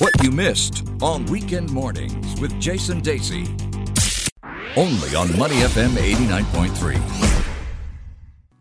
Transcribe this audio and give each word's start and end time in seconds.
What 0.00 0.12
you 0.22 0.30
missed 0.30 0.84
on 1.02 1.26
Weekend 1.26 1.72
Mornings 1.72 2.40
with 2.40 2.56
Jason 2.60 3.00
Dacey. 3.00 3.48
Only 4.76 5.16
on 5.16 5.36
Money 5.36 5.56
FM 5.56 5.90
89.3. 5.96 7.27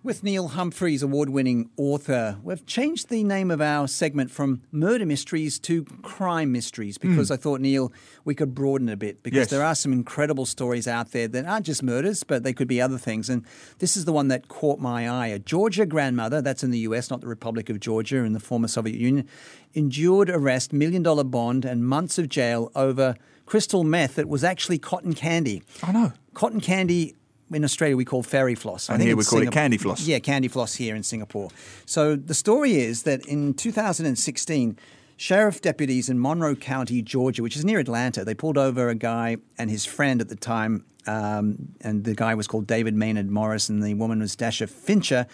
With 0.08 0.24
Neil 0.24 0.48
Humphreys, 0.48 1.04
award 1.04 1.28
winning 1.28 1.70
author, 1.76 2.38
we've 2.42 2.66
changed 2.66 3.10
the 3.10 3.26
name 3.26 3.52
of 3.52 3.60
our 3.60 3.90
segment 3.90 4.32
from 4.32 4.62
murder 4.72 5.06
mysteries 5.06 5.60
to 5.60 5.84
crime 6.02 6.50
mysteries 6.54 6.98
because 6.98 7.30
I 7.30 7.36
thought, 7.36 7.60
Neil, 7.60 7.91
we 8.23 8.34
could 8.34 8.55
broaden 8.55 8.88
it 8.88 8.94
a 8.94 8.96
bit 8.96 9.22
because 9.22 9.36
Hmm. 9.36 9.41
Yes. 9.41 9.50
there 9.50 9.64
are 9.66 9.76
some 9.76 9.91
incredible 9.91 10.46
stories 10.46 10.88
out 10.88 11.12
there 11.12 11.28
that 11.28 11.46
aren't 11.46 11.66
just 11.66 11.84
murders, 11.84 12.23
but 12.23 12.44
they 12.44 12.54
could 12.54 12.70
be 12.70 12.80
other 12.80 12.98
things. 12.98 13.30
And 13.30 13.44
this 13.80 13.98
is 13.98 14.05
the 14.05 14.14
one 14.14 14.30
that 14.30 14.48
caught 14.48 14.80
my 14.80 15.09
eye. 15.09 15.28
A 15.28 15.40
Georgia 15.40 15.86
grandmother, 15.86 16.42
that's 16.42 16.64
in 16.64 16.71
the 16.71 16.80
US, 16.80 17.10
not 17.10 17.20
the 17.20 17.28
Republic 17.28 17.70
of 17.70 17.82
Georgia 17.82 18.20
in 18.24 18.32
the 18.32 18.39
former 18.39 18.70
Soviet 18.70 18.96
Union, 18.98 19.28
endured 19.74 20.30
arrest, 20.30 20.71
million 20.71 21.04
dollar 21.04 21.26
bond, 21.26 21.66
and 21.66 21.86
months 21.86 22.18
of 22.18 22.30
jail 22.30 22.71
over 22.76 23.16
crystal 23.45 23.84
meth 23.84 24.16
that 24.16 24.30
was 24.30 24.45
actually 24.45 24.78
cotton 24.80 25.12
candy. 25.14 25.64
I 25.84 25.92
know. 25.92 26.14
Cotton 26.34 26.62
candy 26.62 27.14
in 27.52 27.64
Australia 27.64 27.96
we 27.96 28.06
call 28.06 28.24
fairy 28.24 28.56
floss. 28.56 28.90
I 28.90 28.94
And 28.94 29.00
think 29.02 29.08
here 29.08 29.16
we 29.18 29.24
call 29.24 29.42
it 29.42 29.52
candy 29.52 29.78
floss. 29.78 30.02
Yeah, 30.06 30.20
candy 30.20 30.48
floss 30.48 30.76
here 30.76 30.96
in 30.96 31.04
Singapore. 31.04 31.50
So 31.86 32.16
the 32.16 32.34
story 32.34 32.76
is 32.78 33.04
that 33.04 33.26
in 33.26 33.54
2016, 33.54 34.78
sheriff 35.18 35.62
deputies 35.62 36.10
in 36.10 36.20
Monroe 36.22 36.56
County, 36.56 37.02
Georgia, 37.02 37.42
which 37.44 37.56
is 37.56 37.64
near 37.66 37.80
Atlanta, 37.80 38.23
they 38.26 38.34
pulled 38.34 38.58
over 38.58 38.90
a 38.90 38.96
guy 38.96 39.38
and 39.58 39.70
his 39.70 39.86
friend 39.86 40.22
at 40.22 40.30
the 40.30 40.36
time, 40.36 40.86
um, 41.06 41.70
and 41.82 42.04
the 42.04 42.14
guy 42.14 42.36
was 42.36 42.48
called 42.48 42.68
David 42.68 42.94
Maynard 42.94 43.30
Morris, 43.30 43.70
and 43.70 43.82
the 43.82 43.94
woman 43.94 44.20
was 44.20 44.36
Dasha 44.36 44.68
Fincher. 44.68 45.26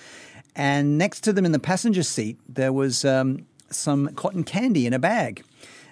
And 0.55 0.98
next 1.00 1.22
to 1.22 1.34
them 1.34 1.45
in 1.45 1.52
the 1.52 1.59
passenger 1.59 2.03
seat, 2.03 2.38
there 2.48 2.72
was 2.72 3.03
um, 3.03 3.48
some 3.72 4.09
cotton 4.09 4.44
candy 4.44 4.86
in 4.86 4.94
a 4.94 5.00
bag, 5.00 5.44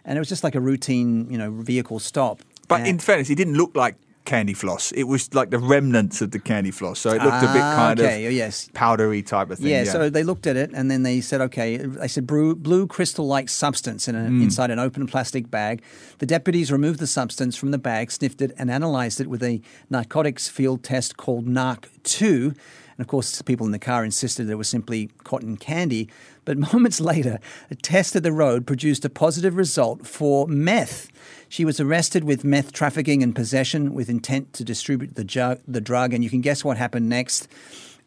and 0.05 0.17
it 0.17 0.19
was 0.21 0.29
just 0.29 0.43
like 0.43 0.53
a 0.55 0.61
routine, 0.61 1.27
you 1.31 1.37
know, 1.37 1.49
vehicle 1.51 1.97
stop. 1.99 2.41
But 2.67 2.81
And- 2.81 2.89
in 2.89 2.99
fairness, 2.99 3.29
it 3.31 3.35
didn't 3.35 3.55
look 3.55 3.75
like 3.75 3.95
candy 4.25 4.53
floss. 4.53 4.91
It 4.91 5.03
was 5.03 5.33
like 5.33 5.49
the 5.49 5.57
remnants 5.57 6.21
of 6.21 6.31
the 6.31 6.39
candy 6.39 6.71
floss. 6.71 6.99
So 6.99 7.09
it 7.09 7.21
looked 7.23 7.43
a 7.43 7.51
bit 7.53 7.61
Ah, 7.61 7.75
kind 7.75 7.99
okay, 7.99 8.25
of 8.27 8.33
yes. 8.33 8.69
powdery 8.73 9.21
type 9.23 9.49
of 9.49 9.57
thing. 9.57 9.67
Yeah, 9.67 9.83
so 9.85 10.09
they 10.09 10.23
looked 10.23 10.45
at 10.47 10.55
it 10.55 10.71
and 10.73 10.89
then 10.91 11.03
they 11.03 11.21
said, 11.21 11.41
okay, 11.41 11.77
they 11.77 12.07
said 12.07 12.27
blue, 12.27 12.55
blue 12.55 12.85
crystal-like 12.87 13.49
substance 13.49 14.07
in 14.07 14.15
a, 14.15 14.27
Hmm. 14.27 14.41
inside 14.43 14.69
an 14.71 14.79
open 14.79 15.07
plastic 15.07 15.49
bag. 15.49 15.81
The 16.19 16.25
deputies 16.27 16.71
removed 16.71 16.99
the 16.99 17.07
substance 17.07 17.55
from 17.55 17.71
the 17.71 17.77
bag, 17.79 18.11
sniffed 18.11 18.41
it, 18.41 18.51
and 18.57 18.69
analyzed 18.69 19.19
it 19.19 19.27
with 19.27 19.41
a 19.43 19.59
narcotics 19.89 20.47
field 20.47 20.83
test 20.83 21.17
called 21.17 21.47
NARC-2. 21.47 22.55
And 22.97 23.03
of 23.03 23.07
course, 23.07 23.41
people 23.41 23.65
in 23.65 23.71
the 23.71 23.79
car 23.79 24.03
insisted 24.05 24.49
it 24.49 24.55
was 24.55 24.67
simply 24.69 25.09
cotton 25.23 25.57
candy. 25.57 26.09
But 26.45 26.57
moments 26.73 26.99
later, 26.99 27.39
a 27.69 27.75
test 27.75 28.15
at 28.15 28.23
the 28.23 28.31
road 28.31 28.67
produced 28.67 29.05
a 29.05 29.09
positive 29.09 29.55
result 29.55 30.05
for 30.05 30.47
meth. 30.47 31.09
She 31.49 31.65
was 31.65 31.79
arrested 31.79 32.23
with 32.23 32.43
meth 32.43 32.71
trafficking 32.71 33.21
and 33.21 33.35
possession 33.35 33.93
with 33.93 34.09
intent 34.09 34.53
to 34.53 34.63
distribute 34.63 35.15
the, 35.15 35.23
ju- 35.23 35.59
the 35.67 35.81
drug. 35.81 36.13
And 36.13 36.23
you 36.23 36.29
can 36.29 36.41
guess 36.41 36.63
what 36.63 36.77
happened 36.77 37.09
next. 37.09 37.47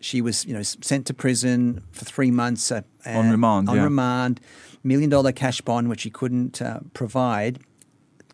She 0.00 0.20
was, 0.20 0.44
you 0.44 0.52
know, 0.54 0.62
sent 0.62 1.06
to 1.06 1.14
prison 1.14 1.82
for 1.92 2.04
three 2.04 2.30
months 2.30 2.70
uh, 2.70 2.82
On 3.06 3.30
remand, 3.30 3.68
On 3.70 3.76
yeah. 3.76 3.84
remand, 3.84 4.40
million 4.82 5.08
dollar 5.08 5.32
cash 5.32 5.60
bond, 5.62 5.88
which 5.88 6.00
she 6.00 6.10
couldn't 6.10 6.60
uh, 6.60 6.80
provide. 6.92 7.60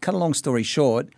Cut 0.00 0.14
a 0.14 0.18
long 0.18 0.34
story 0.34 0.62
short, 0.62 1.08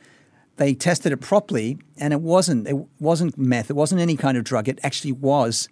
they 0.57 0.75
tested 0.75 1.13
it 1.13 1.19
properly, 1.19 1.79
and 1.99 2.13
it 2.13 2.21
wasn't. 2.21 2.69
It 2.69 2.77
wasn't 3.01 3.39
meth. 3.39 3.71
It 3.71 3.77
wasn't 3.77 4.01
any 4.01 4.17
kind 4.17 4.37
of 4.37 4.45
drug. 4.45 4.69
It 4.69 4.79
actually 4.83 5.13
was 5.13 5.69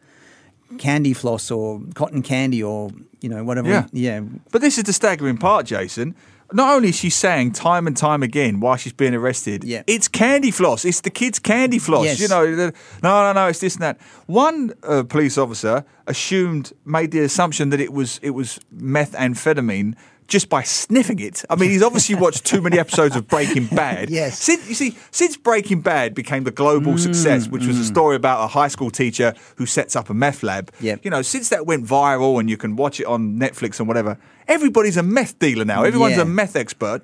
candy 0.79 1.13
floss 1.13 1.51
or 1.51 1.81
cotton 1.95 2.23
candy 2.23 2.63
or 2.63 2.91
you 3.21 3.29
know 3.29 3.43
whatever. 3.45 3.69
Yeah. 3.69 3.87
yeah. 3.93 4.21
But 4.53 4.61
this 4.61 4.79
is 4.79 4.85
the 4.85 4.93
staggering 4.93 5.37
part, 5.39 5.67
Jason. 5.67 6.15
Not 6.53 6.75
only 6.75 6.89
is 6.89 6.97
she 6.97 7.11
saying 7.11 7.53
time 7.53 7.87
and 7.87 7.97
time 7.97 8.25
again 8.25 8.59
while 8.59 8.75
she's 8.75 8.93
being 8.93 9.15
arrested, 9.15 9.63
Yeah. 9.63 9.85
it's 9.87 10.09
candy 10.09 10.51
floss. 10.51 10.85
It's 10.85 11.01
the 11.03 11.11
kids' 11.11 11.39
candy 11.39 11.79
floss. 11.79 12.05
Yes. 12.07 12.19
You 12.21 12.27
know, 12.27 12.57
the- 12.57 12.73
no, 13.05 13.23
no, 13.23 13.33
no, 13.33 13.47
it's 13.47 13.61
this 13.61 13.75
and 13.77 13.83
that. 13.85 14.01
One 14.27 14.73
uh, 14.83 15.05
police 15.05 15.39
officer 15.39 15.85
assumed, 16.09 16.73
made 16.85 17.13
the 17.13 17.21
assumption 17.21 17.71
that 17.71 17.79
it 17.81 17.93
was 17.93 18.19
it 18.23 18.31
was 18.31 18.59
methamphetamine 18.77 19.95
just 20.31 20.49
by 20.49 20.63
sniffing 20.63 21.19
it. 21.19 21.45
I 21.51 21.57
mean, 21.57 21.71
he's 21.71 21.83
obviously 21.83 22.15
watched 22.15 22.47
too 22.47 22.63
many 22.63 22.79
episodes 22.79 23.17
of 23.17 23.29
Breaking 23.29 23.67
Bad. 23.77 24.09
Yes. 24.09 24.39
Since, 24.39 24.69
you 24.69 24.75
see, 24.75 24.97
since 25.11 25.37
Breaking 25.37 25.83
Bad 25.83 26.15
became 26.15 26.45
the 26.45 26.51
global 26.53 26.93
mm. 26.93 26.99
success, 26.99 27.49
which 27.49 27.67
was 27.67 27.79
a 27.79 27.83
mm. 27.83 27.93
story 27.93 28.17
about 28.17 28.43
a 28.45 28.47
high 28.47 28.69
school 28.69 28.91
teacher 28.91 29.35
who 29.57 29.67
sets 29.67 29.97
up 29.97 30.09
a 30.09 30.15
meth 30.15 30.43
lab, 30.43 30.73
Yep. 30.81 31.01
you 31.05 31.11
know, 31.11 31.21
since 31.21 31.51
that 31.51 31.67
went 31.67 31.85
viral 31.85 32.41
and 32.41 32.49
you 32.49 32.57
can 32.57 32.77
watch 32.77 33.01
it 33.01 33.07
on 33.07 33.39
Netflix 33.39 33.81
and 33.81 33.89
whatever, 33.89 34.17
everybody's 34.49 34.97
a 34.97 35.03
meth 35.03 35.39
dealer 35.39 35.65
now. 35.65 35.83
Everyone's 35.83 36.17
Yeah. 36.17 36.23
a 36.23 36.27
meth 36.27 36.57
expert. 36.57 37.03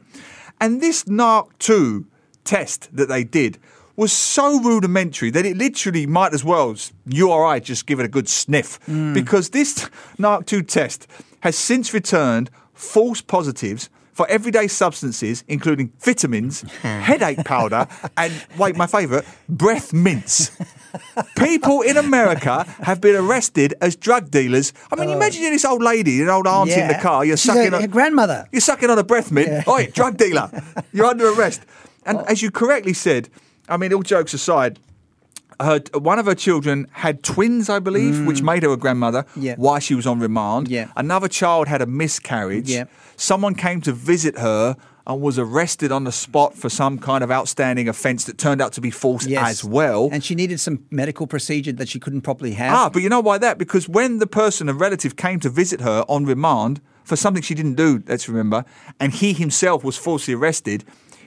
And 0.61 0.81
this 0.81 1.05
NARC 1.05 1.49
2 1.59 2.07
test 2.45 2.89
that 2.93 3.09
they 3.09 3.25
did 3.25 3.59
was 3.97 4.13
so 4.13 4.61
rudimentary 4.61 5.31
that 5.31 5.45
it 5.45 5.57
literally 5.57 6.07
might 6.07 6.33
as 6.33 6.45
well, 6.45 6.77
you 7.07 7.31
or 7.31 7.45
I, 7.45 7.59
just 7.59 7.87
give 7.87 7.99
it 7.99 8.05
a 8.05 8.09
good 8.09 8.29
sniff. 8.29 8.79
Mm. 8.87 9.15
Because 9.15 9.51
this 9.51 9.91
NARC 10.19 10.47
2 10.47 10.63
test 10.63 11.09
has 11.41 11.57
since 11.57 11.93
returned 11.93 12.51
false 12.77 13.21
positives 13.21 13.91
for 14.13 14.27
everyday 14.31 14.67
substances, 14.67 15.45
including 15.47 15.93
vitamins, 16.01 16.63
headache 16.83 17.45
powder, 17.45 17.87
and 18.17 18.33
wait, 18.57 18.75
my 18.75 18.87
favourite, 18.87 19.27
breath 19.49 19.93
mints. 19.93 20.51
People 21.37 21.83
in 21.83 21.99
America 21.99 22.65
have 22.83 23.03
been 23.03 23.15
arrested 23.15 23.75
as 23.83 23.95
drug 23.95 24.31
dealers. 24.31 24.73
I 24.91 24.97
mean, 24.97 25.11
oh. 25.11 25.13
imagine 25.13 25.43
you're 25.43 25.51
this 25.51 25.67
old 25.67 25.83
lady, 25.83 26.23
an 26.23 26.31
old 26.31 26.47
auntie 26.47 26.81
in 26.81 26.89
the 26.89 26.95
car. 26.95 27.27
You're 27.27 27.37
She's 27.37 27.53
sucking 27.53 27.75
a, 27.75 27.77
on 27.77 27.87
grandmother. 27.89 28.49
you're 28.53 28.63
sucking 28.63 28.89
on 28.89 28.99
a 28.99 29.05
breath 29.05 29.31
mint. 29.31 29.69
Oi, 29.69 29.91
drug 29.93 30.17
dealer. 30.17 30.51
You're 30.93 31.07
under 31.07 31.29
arrest. 31.29 31.61
And 32.07 32.19
oh. 32.19 32.25
as 32.27 32.41
you 32.41 32.51
correctly 32.51 32.95
said, 32.95 33.29
I 33.69 33.77
mean, 33.77 33.93
all 33.93 34.03
jokes 34.03 34.33
aside, 34.33 34.79
her, 35.61 35.81
one 35.95 36.19
of 36.19 36.27
her 36.27 36.35
children 36.35 36.87
had 36.93 37.23
twins, 37.23 37.69
I 37.69 37.79
believe, 37.79 38.27
which 38.27 38.43
made 38.43 38.63
her 38.63 38.71
a 38.71 38.77
grandmother 38.77 39.25
Mm. 39.37 39.43
Yeah. 39.43 39.55
while 39.57 39.79
she 39.79 39.95
was 39.95 40.07
on 40.07 40.21
remand. 40.21 40.69
Yeah. 40.69 40.89
Another 40.97 41.29
child 41.29 41.69
had 41.69 41.81
a 41.83 41.87
miscarriage. 41.87 42.69
Yeah. 42.71 42.85
Someone 43.17 43.55
came 43.55 43.81
to 43.83 43.93
visit 43.93 44.39
her 44.39 44.77
and 45.07 45.21
was 45.21 45.39
arrested 45.39 45.93
on 45.93 46.03
the 46.05 46.11
spot 46.13 46.55
for 46.57 46.69
some 46.69 46.99
kind 46.99 47.23
of 47.23 47.31
outstanding 47.31 47.89
offence 47.89 48.25
that 48.25 48.39
turned 48.39 48.61
out 48.61 48.73
to 48.73 48.81
be 48.81 48.91
false 48.91 49.25
Yes. 49.25 49.49
as 49.51 49.65
well. 49.65 50.09
And 50.13 50.25
she 50.25 50.35
needed 50.35 50.59
some 50.59 50.81
medical 50.91 51.27
procedure 51.29 51.73
that 51.73 51.89
she 51.89 52.01
couldn't 52.01 52.23
properly 52.23 52.53
have. 52.55 52.75
Ah, 52.75 52.89
but 52.91 53.03
you 53.03 53.09
know 53.09 53.21
why 53.21 53.39
that? 53.39 53.57
Because 53.57 53.89
when 53.89 54.19
the 54.19 54.27
person, 54.27 54.69
a 54.69 54.75
relative, 54.75 55.15
came 55.17 55.39
to 55.41 55.49
visit 55.49 55.81
her 55.81 56.05
on 56.09 56.27
remand 56.27 56.81
for 57.05 57.15
something 57.15 57.41
she 57.41 57.55
didn't 57.55 57.75
do, 57.77 58.03
let's 58.09 58.29
remember, 58.29 58.65
and 58.99 59.13
he 59.15 59.33
himself 59.33 59.85
was 59.85 59.97
falsely 59.97 60.35
arrested, 60.35 60.85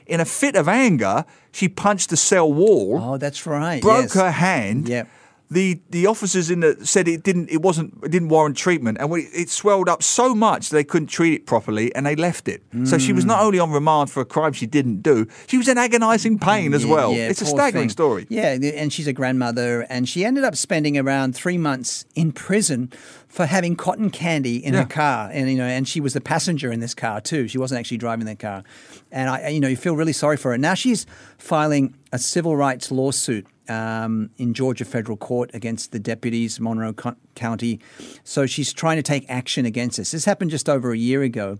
in 0.10 0.20
a 0.20 0.26
fit 0.26 0.56
of 0.56 0.68
anger, 0.68 1.26
she 1.52 1.70
punched 1.70 2.10
the 2.10 2.18
cell 2.18 2.52
wall, 2.52 3.00
oh, 3.02 3.18
that's 3.18 3.46
right. 3.46 3.82
broke 3.82 4.04
yes. 4.04 4.14
her 4.16 4.32
hand. 4.32 4.90
Yep. 4.90 5.08
The 5.52 5.82
the 5.90 6.06
officers 6.06 6.52
in 6.52 6.60
the 6.60 6.78
said 6.86 7.08
it 7.08 7.24
didn't 7.24 7.50
it 7.50 7.64
wasn't 7.64 7.96
it 8.04 8.12
didn't 8.12 8.30
warrant 8.30 8.56
treatment 8.56 9.00
and 9.00 9.10
we, 9.10 9.22
it 9.34 9.50
swelled 9.50 9.90
up 9.90 10.04
so 10.04 10.36
much 10.36 10.70
they 10.70 10.84
couldn't 10.84 11.08
treat 11.08 11.34
it 11.34 11.46
properly 11.48 11.94
and 11.96 12.06
they 12.06 12.16
left 12.16 12.48
it. 12.48 12.62
So 12.86 13.00
she 13.00 13.14
was 13.14 13.24
Mm. 13.24 13.30
not 13.30 13.42
only 13.42 13.58
on 13.58 13.72
remand 13.72 14.12
for 14.12 14.22
a 14.22 14.26
crime 14.26 14.54
she 14.54 14.68
didn't 14.68 15.02
do, 15.02 15.26
she 15.48 15.58
was 15.58 15.68
in 15.68 15.78
agonising 15.80 16.38
pain 16.38 16.76
as 16.76 16.86
Yeah, 16.86 16.92
well. 16.94 17.14
yeah, 17.14 17.30
it's 17.30 17.42
a 17.42 17.48
staggering 17.48 17.84
thing. 17.86 17.90
story. 17.90 18.28
Yeah, 18.30 18.52
and 18.76 18.94
she's 18.94 19.08
a 19.08 19.14
grandmother, 19.14 19.88
and 19.90 20.08
she 20.08 20.24
ended 20.24 20.44
up 20.44 20.56
spending 20.56 20.98
around 21.00 21.36
three 21.36 21.58
months 21.58 22.06
in 22.14 22.32
prison 22.32 22.92
for 23.28 23.48
having 23.48 23.76
cotton 23.76 24.12
candy 24.12 24.58
in 24.64 24.74
Yeah. 24.74 24.82
her 24.82 24.86
car, 24.88 25.30
and 25.34 25.50
you 25.50 25.58
know, 25.58 25.66
and 25.66 25.88
she 25.88 26.00
was 26.00 26.14
the 26.14 26.22
passenger 26.22 26.72
in 26.72 26.80
this 26.80 26.94
car 26.94 27.22
too. 27.22 27.48
She 27.48 27.58
wasn't 27.58 27.80
actually 27.80 27.98
driving 27.98 28.28
the 28.28 28.36
car, 28.36 28.64
and 29.12 29.30
I, 29.32 29.48
you 29.50 29.60
know, 29.60 29.68
you 29.68 29.78
feel 29.78 29.96
really 29.96 30.14
sorry 30.14 30.38
for 30.38 30.52
her. 30.52 30.58
Now 30.60 30.76
she's 30.76 31.08
filing 31.40 31.96
a 32.12 32.20
civil 32.20 32.56
rights 32.56 32.92
lawsuit. 32.92 33.48
Um, 33.70 34.32
in 34.38 34.54
Georgia 34.56 34.84
federal 34.84 35.16
court 35.18 35.52
against 35.54 35.92
the 35.92 36.00
deputies, 36.00 36.60
Monroe 36.60 36.94
Co- 36.94 37.16
County. 37.36 37.80
So 38.24 38.46
she's 38.48 38.74
trying 38.74 38.98
to 38.98 39.04
take 39.04 39.26
action 39.30 39.66
against 39.66 39.98
this. 39.98 40.10
This 40.12 40.26
happened 40.26 40.50
just 40.50 40.68
over 40.68 40.92
a 40.92 40.98
year 40.98 41.22
ago, 41.22 41.58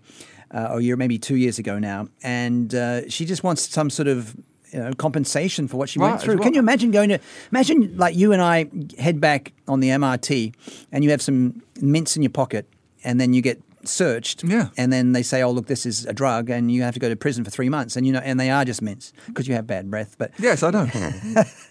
uh, 0.52 0.70
or 0.72 0.80
a 0.80 0.82
year, 0.82 0.96
maybe 0.98 1.20
two 1.20 1.36
years 1.36 1.60
ago 1.60 1.78
now. 1.78 2.08
And 2.24 2.74
uh, 2.74 3.08
she 3.10 3.26
just 3.26 3.44
wants 3.44 3.70
some 3.70 3.92
sort 3.92 4.08
of 4.08 4.36
you 4.74 4.80
know, 4.80 4.92
compensation 4.94 5.68
for 5.68 5.78
what 5.78 5.90
she 5.90 6.00
Right, 6.00 6.10
went 6.10 6.22
through. 6.22 6.36
well. 6.38 6.44
Can 6.46 6.54
you 6.56 6.60
imagine 6.60 6.90
going 6.92 7.10
to 7.10 7.20
imagine 7.52 7.96
like 7.98 8.16
you 8.16 8.34
and 8.34 8.42
I 8.42 8.68
head 8.98 9.20
back 9.22 9.54
on 9.68 9.80
the 9.80 9.90
MRT 9.90 10.54
and 10.92 11.04
you 11.04 11.12
have 11.12 11.22
some 11.22 11.62
mints 11.82 12.16
in 12.16 12.24
your 12.24 12.32
pocket 12.32 12.66
and 13.04 13.20
then 13.22 13.34
you 13.34 13.42
get 13.44 13.62
searched 13.84 14.44
Yeah. 14.44 14.70
and 14.78 14.92
then 14.92 15.14
they 15.14 15.24
say 15.24 15.42
oh 15.42 15.52
look 15.52 15.68
this 15.68 15.86
is 15.86 16.06
a 16.06 16.14
drug 16.14 16.50
and 16.50 16.72
you 16.72 16.82
have 16.84 16.94
to 16.96 17.00
go 17.00 17.08
to 17.10 17.16
prison 17.16 17.44
for 17.44 17.50
3 17.52 17.70
months 17.70 17.96
and 17.96 18.06
you 18.06 18.12
know 18.14 18.20
and 18.20 18.40
they 18.40 18.50
are 18.50 18.66
just 18.66 18.82
mints 18.82 19.14
because 19.28 19.48
you 19.48 19.54
have 19.56 19.66
bad 19.68 19.90
breath 19.90 20.16
but 20.18 20.32
Yes, 20.40 20.64
I 20.64 20.72
know. 20.72 20.88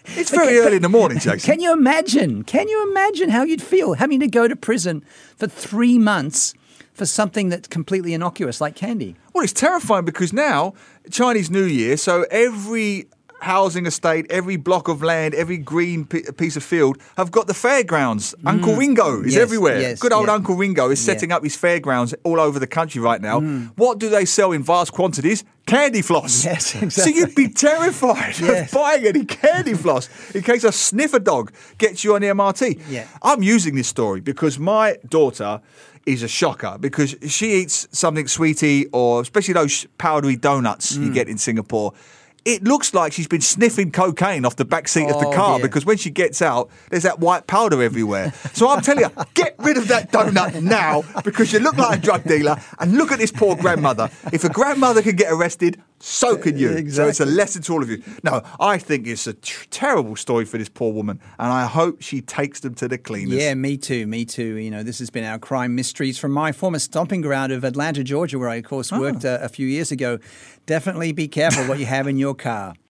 it's 0.05 0.31
very 0.31 0.57
early 0.57 0.77
in 0.77 0.81
the 0.81 0.89
morning, 0.89 1.19
Jason. 1.19 1.39
can 1.39 1.59
you 1.59 1.71
imagine 1.73 2.43
can 2.43 2.67
you 2.67 2.89
imagine 2.89 3.29
how 3.29 3.43
you'd 3.43 3.61
feel 3.61 3.93
having 3.93 4.19
to 4.21 4.27
go 4.27 4.47
to 4.47 4.55
prison 4.55 5.03
for 5.37 5.47
3 5.47 5.99
months 5.99 6.53
for 6.93 7.05
something 7.05 7.49
that's 7.49 7.67
completely 7.67 8.13
innocuous 8.13 8.59
like 8.59 8.75
candy 8.75 9.15
Well, 9.33 9.43
it's 9.43 9.53
terrifying 9.53 10.05
because 10.05 10.33
now 10.33 10.73
Chinese 11.11 11.49
New 11.49 11.63
Year, 11.63 11.95
so 11.97 12.25
every 12.29 13.07
housing 13.41 13.85
estate, 13.85 14.25
every 14.29 14.55
block 14.57 14.87
of 14.87 15.01
land, 15.01 15.33
every 15.33 15.57
green 15.57 16.05
p- 16.05 16.23
piece 16.37 16.55
of 16.57 16.63
field 16.63 16.97
have 17.17 17.31
got 17.31 17.47
the 17.47 17.53
fairgrounds. 17.53 18.35
Uncle 18.45 18.75
Ringo 18.75 19.21
is 19.21 19.33
Yes, 19.35 19.41
everywhere. 19.41 19.79
yes, 19.81 19.99
Good 19.99 20.13
old 20.13 20.27
yeah. 20.27 20.33
Uncle 20.33 20.55
Ringo 20.55 20.89
is 20.89 20.99
Yeah. 21.01 21.13
setting 21.13 21.31
up 21.31 21.43
his 21.43 21.55
fairgrounds 21.55 22.13
all 22.23 22.39
over 22.39 22.59
the 22.59 22.67
country 22.67 23.01
right 23.01 23.21
now. 23.21 23.39
What 23.75 23.99
do 23.99 24.09
they 24.09 24.25
sell 24.25 24.51
in 24.51 24.63
vast 24.63 24.91
quantities? 24.91 25.43
Candy 25.65 26.01
floss. 26.01 26.43
Yes, 26.49 26.75
So 26.95 27.05
you'd 27.09 27.35
be 27.35 27.47
terrified 27.49 28.35
Yes. 28.39 28.67
of 28.67 28.71
buying 28.71 29.05
any 29.05 29.23
candy 29.25 29.73
floss 29.75 30.09
in 30.33 30.41
case 30.41 30.63
a 30.63 30.71
sniffer 30.71 31.19
dog 31.19 31.51
gets 31.77 32.03
you 32.03 32.15
on 32.15 32.21
the 32.21 32.27
MRT. 32.27 32.79
Yeah. 32.89 33.05
I'm 33.21 33.43
using 33.43 33.75
this 33.75 33.87
story 33.87 34.19
because 34.21 34.57
my 34.59 34.97
daughter 35.07 35.61
is 36.05 36.23
a 36.23 36.27
shocker 36.27 36.77
because 36.79 37.15
she 37.27 37.53
eats 37.61 37.87
something 37.91 38.27
sweetie 38.27 38.87
or 38.91 39.21
especially 39.21 39.53
those 39.53 39.85
powdery 39.99 40.35
donuts 40.35 40.97
Mm. 40.97 41.05
you 41.05 41.13
get 41.13 41.27
in 41.29 41.37
Singapore. 41.37 41.93
It 42.45 42.63
looks 42.63 42.93
like 42.93 43.11
she's 43.13 43.27
been 43.27 43.41
sniffing 43.41 43.91
cocaine 43.91 44.45
off 44.45 44.55
the 44.55 44.65
back 44.65 44.87
seat 44.87 45.09
of 45.09 45.19
the 45.19 45.27
Oh, 45.27 45.33
car 45.33 45.57
dear. 45.57 45.67
because 45.67 45.85
when 45.85 45.97
she 45.97 46.09
gets 46.09 46.41
out, 46.41 46.69
there's 46.89 47.03
that 47.03 47.19
white 47.19 47.47
powder 47.47 47.81
everywhere. 47.83 48.31
So 48.53 48.69
I'm 48.69 48.81
telling 48.81 49.03
you, 49.03 49.23
get 49.33 49.55
rid 49.59 49.77
of 49.77 49.87
that 49.89 50.11
donut 50.11 50.61
now 50.61 51.03
because 51.23 51.51
you 51.53 51.59
look 51.59 51.77
like 51.77 51.99
a 51.99 52.01
drug 52.01 52.23
dealer. 52.23 52.57
And 52.79 52.93
look 52.97 53.11
at 53.11 53.19
this 53.19 53.31
poor 53.31 53.55
grandmother. 53.55 54.09
If 54.31 54.43
a 54.43 54.49
grandmother 54.49 55.01
can 55.01 55.15
get 55.15 55.31
arrested, 55.31 55.81
so 55.99 56.37
can 56.37 56.57
you. 56.57 56.89
So 56.89 57.07
it's 57.07 57.19
a 57.19 57.25
lesson 57.25 57.61
to 57.63 57.73
all 57.73 57.83
of 57.83 57.89
you. 57.89 58.01
No, 58.23 58.41
I 58.59 58.77
think 58.77 59.07
it's 59.07 59.27
a 59.27 59.33
tr- 59.33 59.65
terrible 59.69 60.15
story 60.15 60.45
for 60.45 60.57
this 60.57 60.69
poor 60.69 60.93
woman, 60.93 61.19
and 61.37 61.51
I 61.51 61.65
hope 61.65 62.01
she 62.01 62.21
takes 62.21 62.61
them 62.61 62.73
to 62.75 62.87
the 62.87 62.97
cleaners. 62.97 63.35
Yeah, 63.35 63.53
me 63.53 63.77
too, 63.77 64.07
me 64.07 64.25
too. 64.25 64.55
You 64.55 64.71
know, 64.71 64.83
this 64.83 64.99
has 64.99 65.09
been 65.09 65.23
our 65.23 65.39
crime 65.39 65.75
mysteries 65.75 66.17
from 66.17 66.31
my 66.31 66.51
former 66.51 66.79
stomping 66.79 67.21
ground 67.21 67.51
of 67.51 67.63
Atlanta, 67.63 68.03
Georgia, 68.03 68.39
where 68.39 68.49
I, 68.49 68.55
of 68.55 68.65
course, 68.65 68.91
worked 68.91 69.25
uh, 69.25 69.39
a 69.41 69.49
few 69.49 69.67
years 69.67 69.91
ago. 69.91 70.19
Definitely 70.65 71.11
be 71.11 71.27
careful 71.27 71.65
what 71.65 71.79
you 71.79 71.85
have 71.85 72.07
in 72.07 72.17
your 72.17 72.35
car. 72.35 72.75